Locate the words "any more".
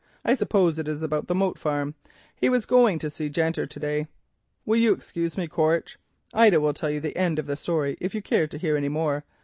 8.75-9.25